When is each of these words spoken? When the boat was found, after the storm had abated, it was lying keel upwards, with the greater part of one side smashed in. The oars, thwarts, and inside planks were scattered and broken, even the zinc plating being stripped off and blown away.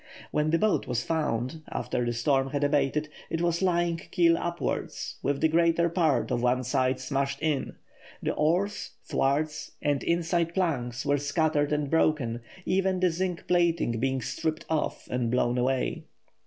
When 0.31 0.49
the 0.49 0.57
boat 0.57 0.87
was 0.87 1.03
found, 1.03 1.61
after 1.71 2.03
the 2.03 2.11
storm 2.13 2.49
had 2.49 2.63
abated, 2.63 3.07
it 3.29 3.39
was 3.39 3.61
lying 3.61 3.97
keel 4.09 4.35
upwards, 4.35 5.17
with 5.21 5.41
the 5.41 5.47
greater 5.47 5.89
part 5.89 6.31
of 6.31 6.41
one 6.41 6.63
side 6.63 6.99
smashed 6.99 7.39
in. 7.39 7.75
The 8.23 8.33
oars, 8.33 8.93
thwarts, 9.05 9.73
and 9.79 10.01
inside 10.01 10.55
planks 10.55 11.05
were 11.05 11.19
scattered 11.19 11.71
and 11.71 11.87
broken, 11.87 12.41
even 12.65 12.99
the 12.99 13.11
zinc 13.11 13.45
plating 13.47 13.99
being 13.99 14.21
stripped 14.23 14.65
off 14.71 15.05
and 15.11 15.29
blown 15.29 15.59
away. 15.59 16.05